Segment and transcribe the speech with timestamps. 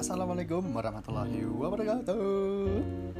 [0.00, 2.72] Assalamualaikum warahmatullahi wabarakatuh.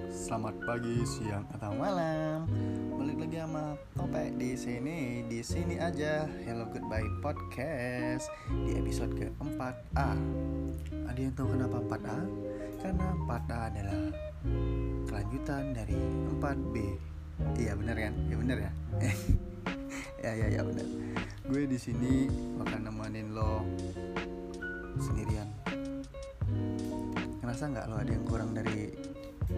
[0.09, 2.49] Selamat pagi, siang, atau malam.
[2.97, 6.25] Balik lagi sama Topek di sini Di sini aja.
[6.41, 8.33] Hello Goodbye Podcast
[8.65, 10.17] Di episode keempat A.
[11.05, 12.19] Ada yang tahu kenapa 4A?
[12.81, 14.01] Karena 4A adalah
[15.05, 16.01] Kelanjutan dari
[16.41, 16.75] 4B
[17.61, 18.15] Iya bener kan?
[18.25, 18.73] Ya bener ya?
[20.25, 20.89] ya ya ya bener.
[21.45, 22.25] Gue di sini
[22.57, 23.69] bakal nemenin lo
[24.97, 25.60] sendirian
[27.51, 28.95] ngerasa nggak lo ada yang kurang dari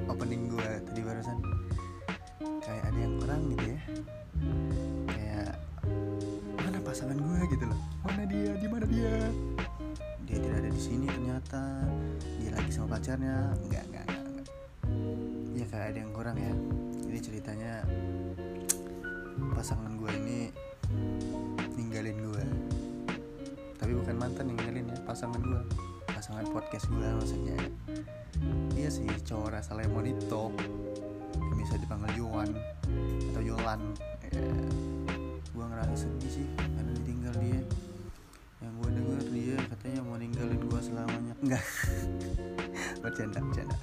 [0.08, 1.44] opening gue tadi barusan?
[2.64, 3.78] Kayak ada yang kurang gitu ya?
[5.12, 5.52] Kayak
[6.56, 7.80] mana pasangan gue gitu loh.
[8.00, 8.56] Mana dia?
[8.56, 9.12] Di mana dia?
[10.24, 11.84] Dia tidak ada di sini ternyata.
[12.40, 13.60] Dia lagi sama pacarnya.
[13.60, 14.24] Nggak nggak nggak
[15.52, 16.54] ya kayak ada yang kurang ya.
[16.96, 17.84] Jadi ceritanya
[19.52, 20.48] pasangan gue ini
[21.76, 22.44] ninggalin gue
[23.76, 25.60] tapi bukan mantan ninggalin ya pasangan gue
[26.32, 27.58] pasangan podcast gue maksudnya.
[28.72, 30.48] Dia sih cowok rasa lemonito
[31.36, 32.48] yang bisa dipanggil Yuan
[33.28, 33.92] atau Yolan
[34.24, 34.40] ya,
[35.52, 37.60] gue ngerasa sedih sih karena ditinggal dia.
[38.64, 41.34] Yang gue denger dia katanya mau ninggalin gue selamanya.
[41.44, 41.64] Enggak.
[43.04, 43.76] Bercanda bercanda.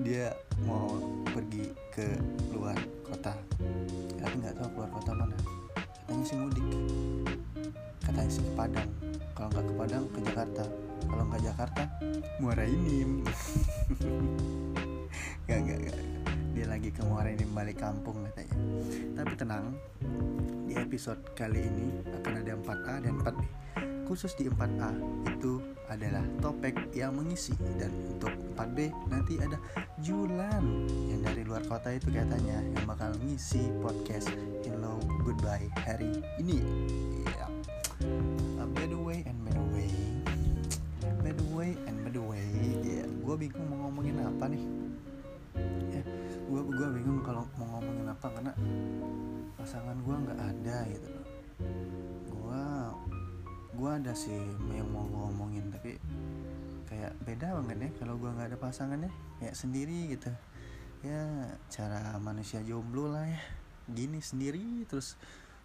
[0.00, 0.32] Dia
[0.64, 0.96] mau
[1.36, 2.16] pergi ke
[2.56, 3.36] luar kota.
[4.16, 5.36] Tapi nggak tahu keluar kota mana.
[5.76, 6.64] Katanya sih mudik.
[8.00, 9.09] Katanya sih ke Padang
[9.40, 10.64] kalau nggak ke Padang ke Jakarta.
[11.08, 11.82] Kalau nggak Jakarta
[12.44, 13.10] Muara Inim.
[15.50, 15.98] Gak, gak, gak
[16.54, 18.54] dia lagi ke Muara Inim balik kampung katanya.
[19.18, 19.74] Tapi tenang
[20.68, 23.40] di episode kali ini akan ada 4A dan 4B
[24.06, 24.90] khusus di 4A
[25.26, 29.58] itu adalah topik yang mengisi dan untuk 4B nanti ada
[30.02, 34.30] Julan yang dari luar kota itu katanya yang bakal ngisi podcast
[34.66, 36.58] Hello Goodbye hari ini
[43.40, 44.64] bingung mau ngomongin apa nih.
[45.88, 46.02] Ya
[46.50, 48.52] gue bingung kalau mau ngomongin apa karena
[49.56, 51.08] pasangan gue nggak ada gitu.
[52.28, 52.64] Gue
[53.80, 54.36] gue ada sih
[54.76, 55.96] yang mau gue ngomongin tapi
[56.84, 59.10] kayak beda banget ya kalau gue nggak ada pasangannya.
[59.40, 60.28] Kayak sendiri gitu.
[61.00, 63.40] Ya cara manusia jomblo lah ya.
[63.88, 65.16] Gini sendiri terus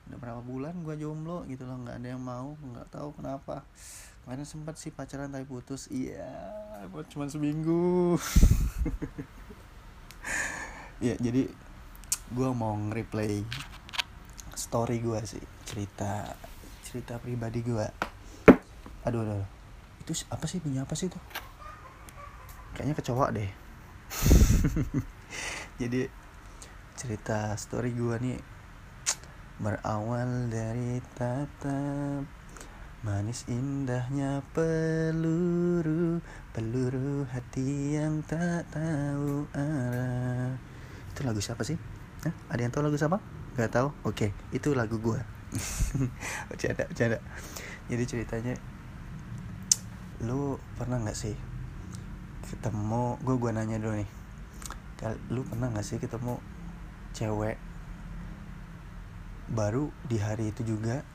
[0.06, 3.66] udah berapa bulan gue jomblo gitu loh nggak ada yang mau nggak tahu kenapa
[4.26, 5.86] kemarin sempat sih pacaran tapi putus.
[5.94, 6.26] Iya
[6.90, 8.18] buat cuma seminggu.
[11.04, 11.52] Ya jadi
[12.32, 13.44] gue mau nge-replay
[14.56, 16.34] story gue sih cerita
[16.88, 17.84] cerita pribadi gue
[19.04, 19.46] aduh aduh,
[20.02, 21.20] itu apa sih punya apa sih itu?
[22.74, 23.52] Kayaknya kecoa deh.
[25.84, 26.10] Jadi
[26.98, 28.40] cerita story gue nih
[29.62, 32.35] berawal dari tatap
[33.06, 36.26] manis indahnya peluru
[36.58, 40.58] peluru hati yang tak tahu arah.
[41.14, 41.78] Itu lagu siapa sih?
[42.26, 42.34] Hah?
[42.50, 43.22] ada yang tahu lagu siapa?
[43.54, 43.94] Nggak tahu?
[44.10, 45.22] Oke itu lagu gue
[46.50, 47.22] bercanda bercanda.
[47.94, 48.58] Jadi ceritanya
[50.26, 51.38] lu pernah nggak sih
[52.50, 54.10] ketemu gue gue nanya dulu nih.
[55.30, 56.42] Lu pernah nggak sih ketemu
[57.14, 57.62] cewek
[59.46, 61.06] baru di hari itu juga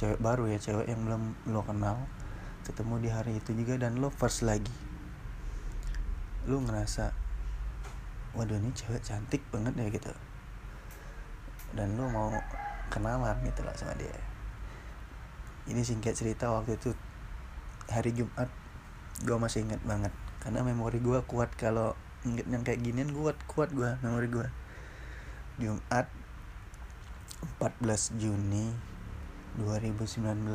[0.00, 2.08] cewek baru ya cewek yang belum lo kenal
[2.64, 4.72] ketemu di hari itu juga dan lo first lagi.
[6.48, 7.12] Lo ngerasa
[8.32, 10.12] waduh ini cewek cantik banget ya gitu.
[11.76, 12.32] Dan lo mau
[12.88, 14.16] kenalan gitu lah sama dia.
[15.68, 16.96] Ini singkat cerita waktu itu
[17.92, 18.48] hari Jumat
[19.20, 20.14] gue masih inget banget.
[20.40, 21.92] Karena memori gue kuat kalau
[22.24, 24.48] inget yang kayak ginian kuat kuat gue memori gue
[25.60, 26.08] Jumat
[27.60, 28.89] 14 Juni
[29.58, 30.46] 2019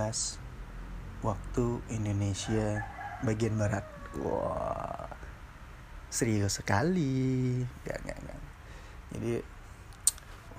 [1.25, 2.85] waktu Indonesia
[3.25, 3.83] bagian barat.
[4.21, 5.11] Wah
[6.07, 7.59] serius sekali.
[7.83, 8.39] Gak gak gak
[9.15, 9.39] jadi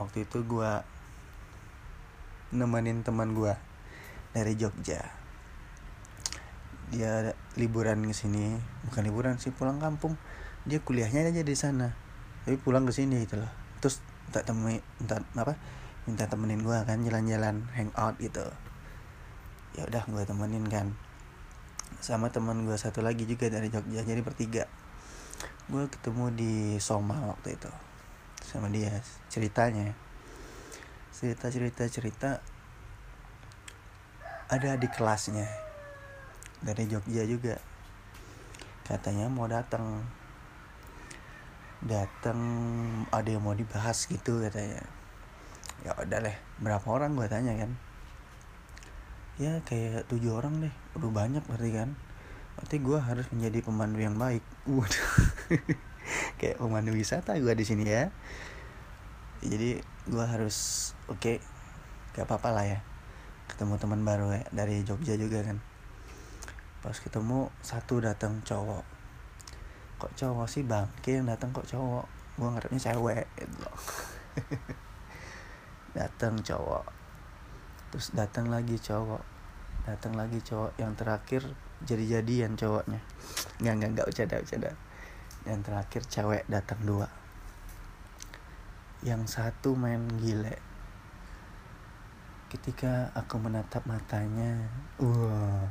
[0.01, 0.71] waktu itu gue
[2.57, 3.53] nemenin teman gue
[4.33, 5.01] dari Jogja.
[6.93, 8.57] Dia liburan ke sini.
[8.89, 10.17] Bukan liburan sih pulang kampung.
[10.65, 11.93] Dia kuliahnya aja di sana.
[12.45, 13.51] Tapi pulang ke sini gitu loh.
[13.83, 14.01] Terus
[14.31, 15.55] tak temui entah apa
[16.07, 18.47] minta temenin gue kan jalan-jalan hangout gitu.
[19.75, 20.95] Ya udah gue temenin kan.
[21.99, 24.71] Sama teman gue satu lagi juga dari Jogja jadi bertiga.
[25.67, 27.71] Gue ketemu di Soma waktu itu
[28.47, 29.91] sama dia ceritanya.
[31.11, 32.31] Cerita cerita cerita
[34.47, 35.51] ada di kelasnya
[36.63, 37.59] dari Jogja juga.
[38.87, 40.07] Katanya mau datang
[41.83, 42.39] datang
[43.11, 44.96] ada yang mau dibahas gitu katanya
[45.85, 47.71] ya udah deh berapa orang gue tanya kan?
[49.37, 50.75] Ya kayak tujuh orang deh.
[50.97, 51.93] Udah banyak berarti kan?
[52.57, 54.41] Berarti gue harus menjadi pemandu yang baik.
[54.65, 55.09] Waduh.
[56.41, 58.09] Kayak pemandu wisata gue di sini ya.
[59.45, 59.77] Jadi
[60.09, 61.37] gue harus oke okay,
[62.17, 62.79] gak apa-apa lah ya.
[63.53, 65.61] Ketemu teman baru ya dari Jogja juga kan.
[66.81, 68.85] Pas ketemu satu datang cowok.
[70.01, 70.65] Kok cowok sih?
[70.65, 72.09] Bang yang datang kok cowok.
[72.41, 73.29] Gue ngarepnya cewek.
[73.37, 73.69] Gitu
[75.97, 76.85] datang cowok.
[77.89, 79.25] Terus datang lagi cowok.
[79.89, 80.77] Datang lagi cowok.
[80.77, 81.43] Yang terakhir
[81.89, 83.01] jadi jadian cowoknya.
[83.65, 84.71] Nggak nggak nggak bercanda bercanda.
[85.49, 87.09] Yang terakhir cewek datang dua.
[89.01, 90.61] Yang satu main gile.
[92.53, 94.71] Ketika aku menatap matanya
[95.03, 95.67] wah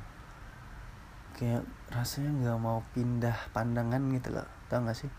[1.36, 4.48] kayak rasanya nggak mau pindah pandangan gitu loh.
[4.66, 5.12] Tau gak sih?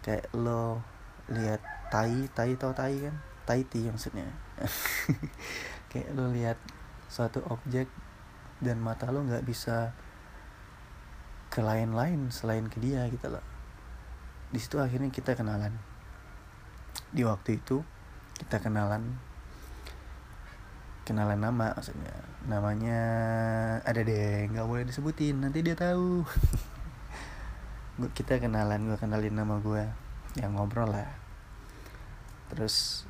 [0.00, 0.80] Kayak lo
[1.28, 1.60] lihat
[1.92, 3.16] tai tai tau tai kan?
[3.44, 4.43] Tai ti maksudnya
[5.90, 6.58] kayak lo lihat
[7.10, 7.86] suatu objek
[8.62, 9.92] dan mata lo nggak bisa
[11.54, 13.44] ke lain-lain selain ke dia gitu loh.
[14.50, 15.74] Di situ akhirnya kita kenalan.
[17.14, 17.82] Di waktu itu
[18.34, 19.14] kita kenalan
[21.04, 22.16] kenalan nama maksudnya.
[22.48, 23.00] Namanya
[23.84, 26.24] ada deh nggak boleh disebutin nanti dia tahu.
[28.18, 29.86] Kita kenalan gue kenalin nama gue
[30.40, 31.06] yang ngobrol lah.
[32.50, 33.06] Terus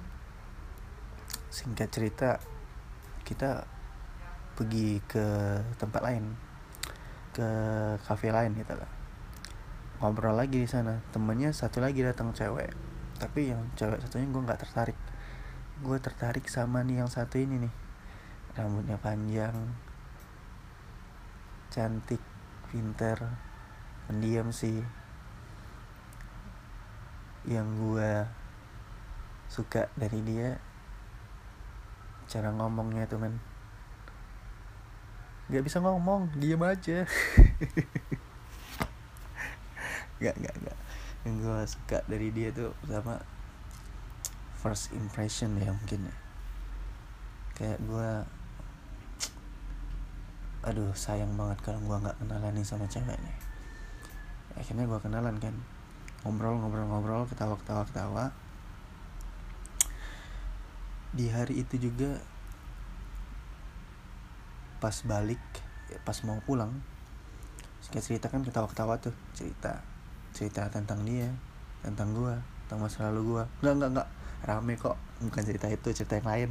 [1.55, 2.43] singkat cerita
[3.23, 3.63] kita
[4.59, 5.27] pergi ke
[5.79, 6.35] tempat lain
[7.31, 7.49] ke
[8.03, 8.91] kafe lain gitu lah.
[10.03, 10.99] Ngobrol lagi di sana.
[11.15, 12.75] Temennya satu lagi datang cewek.
[13.19, 14.99] Tapi yang cewek satunya gue nggak tertarik.
[15.83, 17.75] Gue tertarik sama nih yang satu ini nih.
[18.55, 19.55] Rambutnya panjang
[21.71, 22.23] cantik
[22.71, 23.19] pinter
[24.07, 24.83] pendiam sih.
[27.47, 28.11] Yang gue
[29.51, 30.74] suka dari dia
[32.31, 33.41] cara ngomongnya tuh men.
[35.49, 37.05] Nggak bisa ngomong diam aja.
[40.23, 40.79] Nggak nggak nggak.
[41.27, 43.21] Yang gue suka dari dia tuh sama
[44.57, 46.17] first impression ya mungkin ya.
[47.59, 48.11] Kayak gue
[50.65, 53.37] aduh sayang banget kalau gue nggak kenalan nih sama cewek nih
[54.57, 55.55] akhirnya gue kenalan kan.
[56.25, 58.25] Ngobrol ngobrol ngobrol ketawa ketawa ketawa
[61.15, 62.19] di hari itu juga
[64.83, 65.41] pas balik
[66.03, 66.75] pas mau pulang
[67.81, 69.81] singkat cerita kan ketawa ketawa tuh cerita
[70.35, 71.31] cerita tentang dia
[71.81, 72.35] tentang gue
[72.67, 74.09] tentang masa lalu gue nggak nggak nggak
[74.45, 74.97] rame kok.
[75.25, 76.51] Bukan cerita itu cerita yang lain.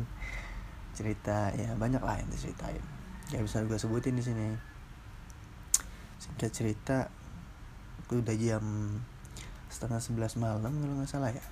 [0.94, 2.82] Cerita ya banyak lah yang diceritain.
[3.30, 4.50] Gak bisa gue sebutin di sini.
[6.18, 6.98] Singkat cerita
[8.04, 8.66] itu udah jam
[9.70, 11.46] setengah sebelas malam kalau nggak salah ya.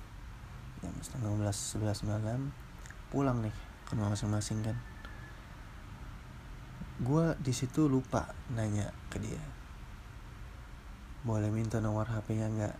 [0.82, 2.50] Jam setengah belas sebelas malam
[3.12, 3.52] pulang nih
[3.84, 4.76] ke rumah masing-masing kan.
[7.04, 9.42] Gue di situ lupa nanya ke dia
[11.22, 12.76] boleh minta nomor HP-nya nggak?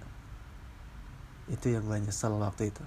[1.55, 2.85] Itu yang gue nyesel waktu itu.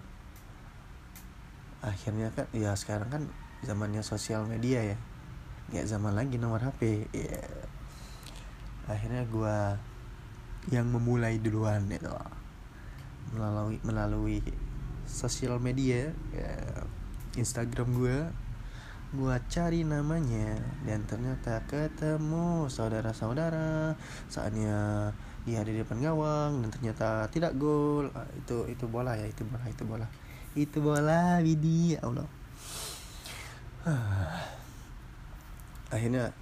[1.79, 3.23] Akhirnya kan ya sekarang kan
[3.63, 4.97] zamannya sosial media ya
[5.65, 7.41] nggak zaman lagi nomor HP ya
[8.85, 9.57] akhirnya gue
[10.69, 12.05] yang memulai duluan itu
[13.33, 14.37] melalui melalui
[15.09, 16.53] sosial media ya,
[17.35, 18.17] Instagram gue
[19.15, 23.95] gue cari namanya dan ternyata ketemu saudara-saudara.
[24.27, 25.11] Saatnya
[25.47, 28.11] dia di depan gawang dan ternyata tidak gol.
[28.11, 30.07] Ah, itu itu bola ya itu bola itu bola.
[30.55, 32.27] Itu bola Widi ya Allah.
[35.95, 36.35] Akhirnya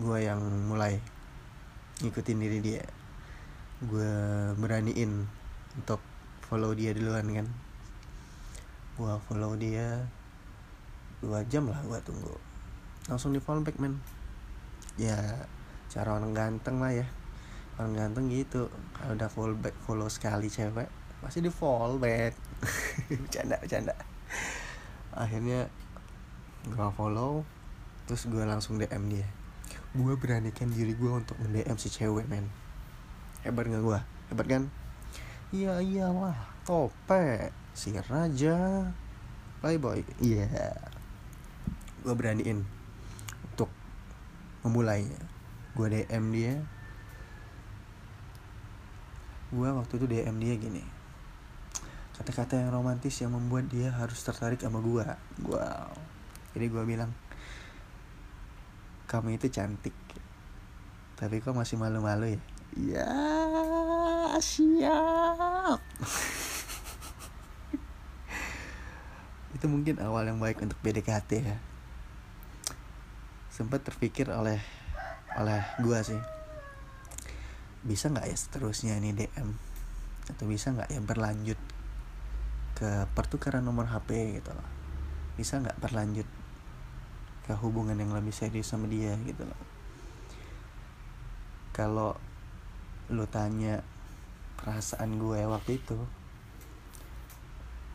[0.00, 0.96] gue yang mulai
[2.00, 2.84] ngikutin diri dia.
[3.84, 4.08] Gue
[4.56, 5.28] beraniin
[5.76, 6.00] untuk
[6.48, 7.48] follow dia duluan kan
[8.94, 10.06] gue follow dia
[11.18, 12.34] dua jam lah gue tunggu.
[13.10, 13.98] Langsung di follow back men?
[14.94, 15.18] Ya
[15.90, 17.06] cara orang ganteng lah ya.
[17.80, 18.70] Orang ganteng gitu.
[18.94, 20.86] Kalau udah follow back follow sekali cewek
[21.24, 22.36] pasti di follow back.
[23.24, 23.94] Bercanda bercanda.
[25.16, 25.72] Akhirnya
[26.68, 27.42] gue follow
[28.04, 29.28] terus gue langsung DM dia.
[29.96, 32.52] Gue beranikan diri gue untuk nge-DM si cewek men.
[33.42, 34.62] Hebat gak gue hebat kan?
[35.50, 36.36] Iya iyalah.
[36.68, 38.88] Tope si raja
[39.60, 40.06] playboy.
[40.22, 40.46] Iya.
[40.48, 40.78] Yeah.
[42.04, 42.60] gue beraniin
[43.52, 43.72] untuk
[44.62, 45.20] memulainya
[45.74, 46.54] gue DM dia.
[49.50, 50.84] Gue waktu itu DM dia gini
[52.14, 55.06] kata-kata yang romantis yang membuat dia harus tertarik sama gue
[55.50, 55.90] wow.
[56.54, 57.10] Jadi gue bilang
[59.10, 59.94] kamu itu cantik
[61.18, 62.40] tapi kok masih malu-malu ya?
[62.74, 65.82] Ya siap
[69.54, 71.56] itu mungkin awal yang baik untuk PDKT ya.
[73.54, 74.58] Sempat terpikir oleh
[75.38, 76.18] oleh gua sih
[77.84, 79.54] bisa nggak ya seterusnya ini DM
[80.24, 81.60] atau bisa nggak ya berlanjut
[82.74, 84.68] ke pertukaran nomor HP gitu loh.
[85.38, 86.26] Bisa nggak berlanjut
[87.44, 89.62] ke hubungan yang lebih serius sama dia gitu loh.
[91.76, 92.16] Kalau
[93.12, 93.84] lu tanya
[94.56, 96.23] perasaan gue waktu itu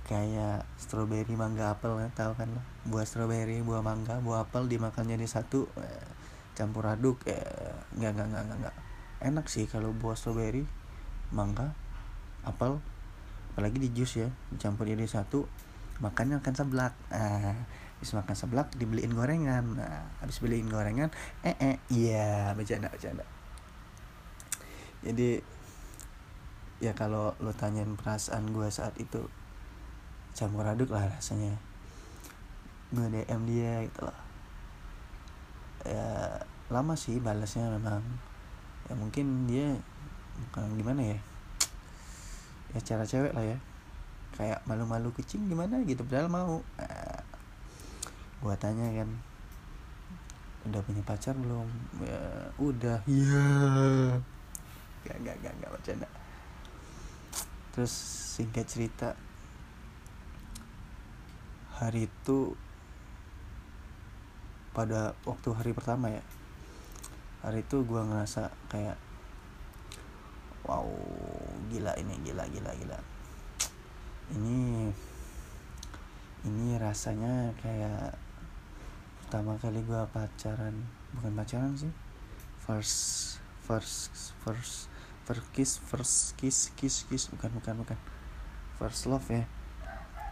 [0.09, 5.05] kayak strawberry mangga apel ya tahu kan lo buah strawberry buah mangga buah apel dimakan
[5.05, 6.09] jadi satu eh,
[6.57, 8.75] campur aduk eh, nggak nggak nggak nggak
[9.21, 10.65] enak sih kalau buah strawberry
[11.29, 11.77] mangga
[12.41, 12.81] apel
[13.53, 15.45] apalagi di jus ya dicampur jadi satu
[15.99, 16.95] makannya akan seblak.
[17.11, 17.55] Ah
[17.99, 19.75] habis makan seblak dibeliin gorengan.
[19.75, 21.11] Nah habis beliin gorengan
[21.43, 23.27] eh eh iya bercanda bercanda.
[25.03, 25.43] Jadi
[26.79, 29.27] ya kalau lo tanyain perasaan gue saat itu
[30.39, 31.51] campur aduk lah rasanya.
[32.95, 34.19] Gue DM dia gitu loh.
[35.83, 36.39] Ya
[36.71, 37.99] lama sih balasnya memang.
[38.87, 39.75] Ya mungkin dia
[40.47, 41.19] bukan gimana ya.
[42.71, 43.57] Ya cara cewek lah ya.
[44.39, 46.63] Kayak malu-malu kucing gimana gitu padahal mau.
[46.79, 47.19] Nah,
[48.39, 49.11] gua tanya kan
[50.71, 51.67] udah punya pacar belum?
[51.99, 52.23] Ya
[52.55, 53.03] udah.
[53.11, 53.43] Iya.
[55.03, 56.07] Gak gak gak gak bercanda.
[57.75, 57.91] Terus
[58.39, 59.15] singkat cerita
[61.79, 62.59] hari itu
[64.75, 66.23] pada waktu hari pertama ya.
[67.39, 68.99] Hari itu gue ngerasa kayak
[70.67, 70.85] wow
[71.71, 72.99] gila ini gila gila gila.
[74.35, 74.91] Ini
[76.43, 78.15] ini rasanya kayak
[79.23, 80.73] pertama kali gue pacaran
[81.15, 81.91] bukan pacaran sih
[82.63, 84.09] first first
[84.41, 84.89] first
[85.27, 87.99] first kiss first kiss kiss kiss bukan bukan bukan
[88.81, 89.45] first love ya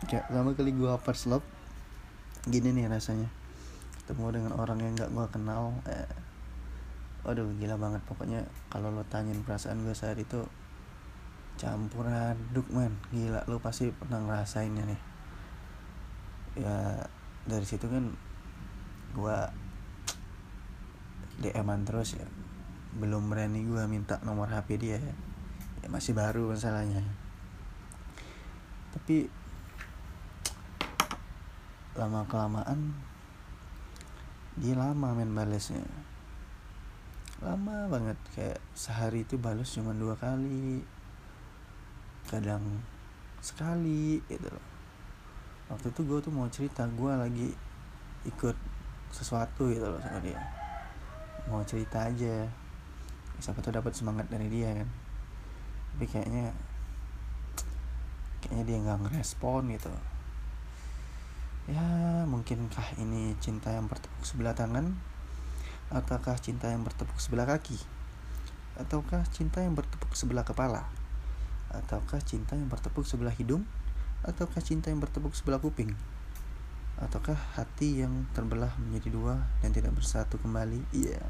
[0.06, 1.46] kayak pertama kali gue first love.
[2.46, 3.25] Gini nih rasanya.
[4.06, 6.06] Ketemu dengan orang yang gak gue kenal eh,
[7.25, 8.06] waduh gila banget.
[8.06, 10.46] Pokoknya kalau lo tanyain perasaan gue saat itu
[11.58, 13.42] campur aduk man gila.
[13.50, 15.01] Lo pasti pernah ngerasainnya nih.
[16.62, 16.77] Ya
[17.50, 18.13] dari situ kan
[19.18, 19.38] gue
[21.42, 22.27] DM-an terus ya.
[22.98, 25.13] Belum berani gue minta nomor HP dia ya,
[25.86, 27.01] ya masih baru masalahnya.
[28.94, 29.30] Tapi
[31.98, 32.94] lama kelamaan
[34.58, 35.86] dia lama main balesnya.
[37.46, 40.82] Lama banget kayak sehari itu balas cuma dua kali
[42.25, 42.66] kadang
[43.38, 44.66] sekali gitu loh.
[45.70, 47.50] Waktu itu gue tuh mau cerita gue lagi
[48.25, 48.58] ikut
[49.13, 50.42] sesuatu gitu loh sama dia.
[51.46, 52.50] Mau cerita aja.
[53.38, 54.89] Siapa tuh dapat semangat dari dia kan.
[55.94, 56.50] Tapi kayaknya
[58.42, 59.94] kayaknya dia nggak ngerespon gitu
[61.67, 61.83] ya
[62.24, 64.95] mungkinkah ini cinta yang bertepuk sebelah tangan?
[65.91, 67.75] Ataukah cinta yang bertepuk sebelah kaki?
[68.79, 70.88] Ataukah cinta yang bertepuk sebelah kepala?
[71.71, 73.67] Ataukah cinta yang bertepuk sebelah hidung?
[74.24, 75.91] Ataukah cinta yang bertepuk sebelah kuping?
[76.97, 80.81] Ataukah hati yang terbelah menjadi dua dan tidak bersatu kembali?
[80.95, 81.19] Iya.
[81.19, 81.29] Yeah.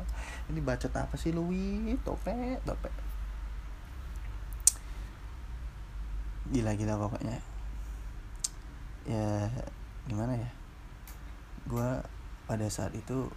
[0.54, 2.94] ini baca apa sih Louis topet topet
[6.52, 7.38] gila gila pokoknya.
[9.08, 9.52] Ya
[10.08, 10.50] gimana ya?
[11.68, 11.90] Gue
[12.48, 13.28] pada saat itu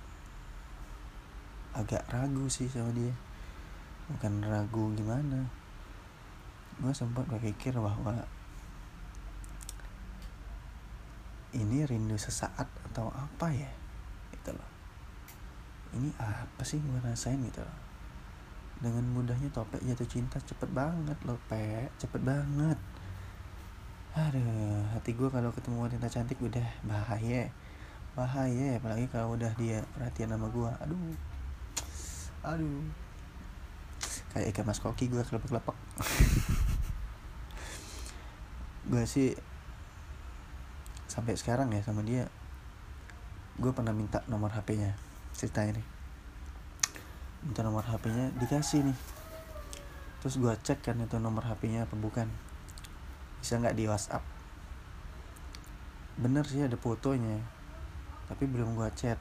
[1.75, 3.11] agak ragu sih sama dia.
[4.11, 5.51] Bukan ragu gimana.
[6.79, 8.25] Gue sempat berpikir bahwa
[11.51, 13.71] ini rindu sesaat atau apa ya?
[14.31, 14.71] Gitu loh.
[15.99, 17.79] Ini apa sih gue rasain gitu loh.
[18.81, 21.91] Dengan mudahnya topek jatuh cinta cepet banget loh pe.
[21.99, 22.79] Cepet banget
[24.11, 27.47] aduh hati gue kalau ketemu wanita cantik udah bahaya.
[28.19, 31.15] Bahaya apalagi kalau udah dia perhatian sama gue aduh.
[32.43, 32.83] Aduh.
[34.35, 35.77] Kayak ikan mas koki gue kelepek-kelepek.
[38.91, 39.37] Gue sih
[41.07, 42.27] sampai sekarang ya sama dia
[43.61, 44.97] gue pernah minta nomor hp-nya
[45.37, 45.83] cerita ini
[47.45, 48.99] minta nomor hp-nya dikasih nih.
[50.21, 52.29] Terus gue cek kan itu nomor hp-nya apa bukan
[53.41, 54.23] bisa nggak di WhatsApp?
[56.21, 57.41] Bener sih ada fotonya
[58.31, 59.19] tapi belum gua chat.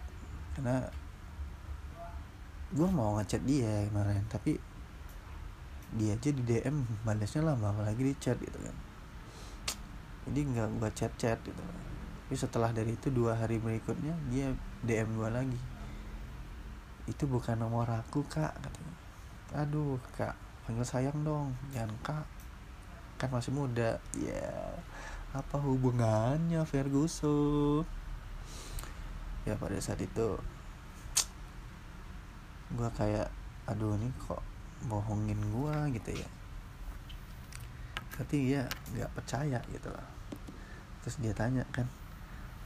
[0.54, 0.86] Karena
[2.76, 4.60] gua mau ngechat dia kemarin tapi
[5.90, 8.76] dia aja di DM balasnya lama apalagi di chat gitu kan.
[10.30, 11.64] Jadi nggak gua chat chat gitu.
[12.30, 14.54] Tapi setelah dari itu dua hari berikutnya dia
[14.86, 15.58] DM gua lagi.
[17.10, 18.96] Itu bukan nomor aku kak katanya.
[19.66, 20.38] Aduh kak
[20.70, 22.39] panggil sayang dong jangan kak
[23.20, 24.00] kan masih muda.
[24.16, 24.72] Ya yeah.
[25.36, 27.84] apa hubungannya Ferguson?
[29.44, 30.40] Ya pada saat itu
[32.70, 33.28] gue kayak
[33.68, 34.40] aduh ini kok
[34.88, 36.30] bohongin gua gitu ya.
[38.16, 38.64] Tapi dia
[38.96, 40.08] nggak percaya gitu loh
[41.00, 41.88] terus dia tanya kan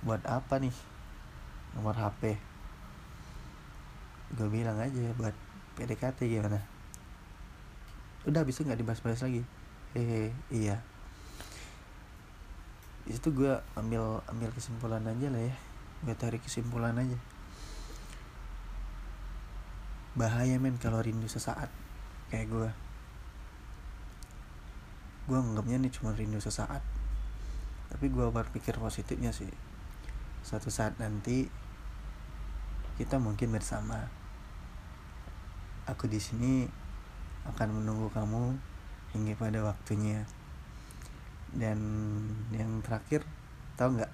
[0.05, 0.73] buat apa nih?
[1.73, 2.37] Nomor HP
[4.33, 5.33] gue bilang aja buat
[5.77, 6.61] PDKT gimana?
[8.25, 9.41] Udah itu nggak dibahas-bahas lagi
[9.93, 10.81] hehe iya.
[13.05, 15.55] Itu gue ambil ambil kesimpulan aja lah ya.
[16.01, 17.17] Gue tarik kesimpulan aja.
[20.17, 21.69] Bahaya men kalau rindu sesaat.
[22.33, 22.69] Kayak gue
[25.23, 26.81] gue anggapnya nih cuma rindu sesaat.
[27.93, 29.49] Tapi gue berpikir positifnya sih.
[30.41, 31.47] Suatu saat nanti
[32.97, 34.09] kita mungkin bersama.
[35.85, 36.65] Aku di sini
[37.43, 38.72] akan menunggu kamu
[39.13, 40.27] hingga pada waktunya.
[41.53, 41.79] Dan
[42.51, 43.23] yang terakhir
[43.77, 44.13] tahu nggak?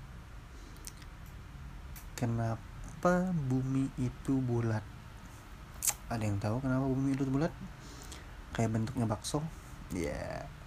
[2.19, 4.83] Kenapa bumi itu bulat?
[6.11, 7.51] Ada yang tahu kenapa bumi itu bulat?
[8.51, 9.39] Kayak bentuknya bakso?
[9.95, 10.59] Ya yeah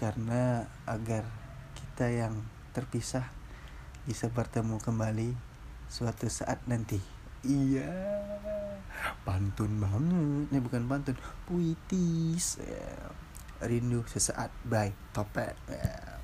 [0.00, 1.28] karena agar
[1.76, 2.40] kita yang
[2.72, 3.28] terpisah
[4.08, 5.36] bisa bertemu kembali
[5.92, 6.96] suatu saat nanti.
[7.44, 7.92] Iya.
[9.28, 10.48] Pantun banget.
[10.48, 12.64] Ini bukan pantun puitis.
[12.64, 13.12] ya.
[13.64, 14.52] Rindu sesaat.
[14.64, 15.56] By topet.
[15.68, 16.18] Ya.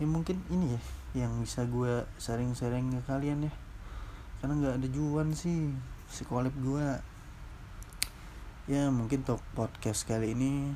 [0.00, 0.80] ya mungkin ini ya
[1.24, 3.52] yang bisa gue sering-sering ke kalian ya.
[4.40, 5.70] Karena nggak ada juan sih
[6.12, 6.86] sekolip gue
[8.70, 10.70] ya mungkin untuk podcast kali ini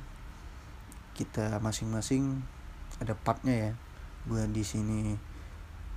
[1.14, 2.44] kita masing-masing
[3.00, 3.72] ada partnya ya.
[4.26, 5.16] Gue di sini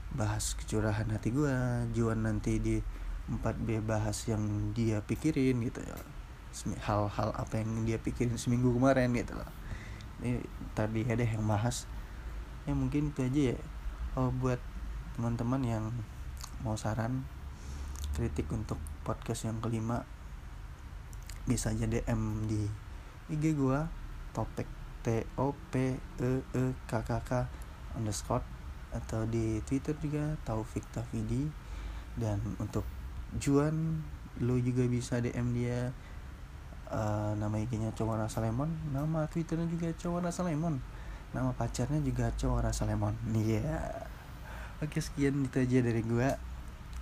[0.10, 1.54] bahas kecurahan hati gue
[1.94, 2.82] Juan nanti di
[3.30, 6.19] 4B bahas yang dia pikirin gitu ya
[6.84, 9.52] hal-hal apa yang dia pikirin seminggu kemarin gitu loh.
[10.20, 10.44] Ini
[10.76, 11.86] tadi ada yang bahas.
[12.68, 13.60] Ya mungkin itu aja ya.
[14.18, 14.60] Oh buat
[15.16, 15.86] teman-teman yang
[16.66, 17.24] mau saran
[18.18, 20.04] kritik untuk podcast yang kelima
[21.48, 22.68] bisa aja DM di
[23.32, 23.80] IG gue
[24.36, 24.68] topik
[25.00, 27.48] T O P E E K K K
[27.96, 28.44] underscore
[28.90, 31.48] atau di Twitter juga Taufik Tafidi.
[32.20, 32.84] Dan untuk
[33.38, 34.04] Juan
[34.42, 35.94] lo juga bisa DM dia
[36.90, 40.78] uh, nama IG-nya Cowok Rasa Lemon nama Twitternya juga Cowok Rasa Lemon
[41.30, 43.14] nama pacarnya juga Cowok Rasa Lemon.
[43.34, 43.62] Iya.
[43.62, 44.82] Yeah.
[44.82, 46.40] oke sekian itu aja dari gua.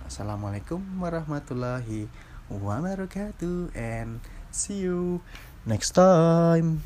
[0.04, 2.08] Assalamualaikum warahmatullahi
[2.48, 5.20] wabarakatuh and see you
[5.68, 6.80] next time